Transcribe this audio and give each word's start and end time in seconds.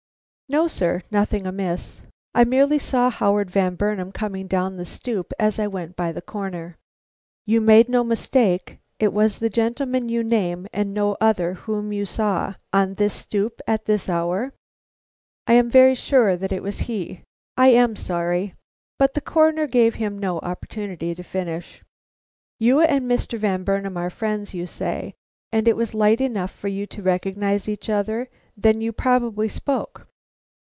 "No, 0.51 0.67
sir, 0.67 1.01
nothing 1.09 1.47
amiss. 1.47 2.01
I 2.35 2.43
merely 2.43 2.77
saw 2.77 3.09
Howard 3.09 3.49
Van 3.49 3.75
Burnam 3.75 4.11
coming 4.11 4.47
down 4.47 4.75
the 4.75 4.83
stoop 4.83 5.31
as 5.39 5.57
I 5.59 5.67
went 5.67 5.95
by 5.95 6.11
the 6.11 6.21
corner." 6.21 6.77
"You 7.45 7.61
made 7.61 7.87
no 7.87 8.03
mistake. 8.03 8.77
It 8.99 9.13
was 9.13 9.39
the 9.39 9.49
gentleman 9.49 10.09
you 10.09 10.25
name, 10.25 10.67
and 10.73 10.93
no 10.93 11.15
other 11.21 11.53
whom 11.53 11.93
you 11.93 12.03
saw 12.05 12.55
on 12.73 12.95
this 12.95 13.13
stoop 13.13 13.61
at 13.65 13.85
this 13.85 14.09
hour?" 14.09 14.51
"I 15.47 15.53
am 15.53 15.69
very 15.69 15.95
sure 15.95 16.35
that 16.35 16.51
it 16.51 16.61
was 16.63 16.79
he. 16.79 17.21
I 17.55 17.69
am 17.69 17.95
sorry" 17.95 18.53
But 18.99 19.13
the 19.13 19.21
Coroner 19.21 19.67
gave 19.67 19.95
him 19.95 20.19
no 20.19 20.39
opportunity 20.39 21.15
to 21.15 21.23
finish. 21.23 21.81
"You 22.59 22.81
and 22.81 23.09
Mr. 23.09 23.39
Van 23.39 23.63
Burnam 23.63 23.95
are 23.95 24.09
friends, 24.09 24.53
you 24.53 24.65
say, 24.67 25.13
and 25.53 25.65
it 25.65 25.77
was 25.77 25.93
light 25.93 26.19
enough 26.19 26.51
for 26.51 26.67
you 26.67 26.85
to 26.87 27.01
recognize 27.01 27.69
each 27.69 27.89
other; 27.89 28.27
then 28.57 28.81
you 28.81 28.91
probably 28.91 29.47
spoke?" 29.47 30.09